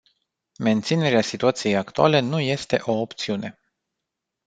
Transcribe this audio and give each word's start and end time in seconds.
Menținerea 0.59 1.21
situației 1.21 1.75
actuale 1.75 2.19
nu 2.19 2.39
este 2.39 2.79
o 2.81 2.91
opțiune. 2.91 3.59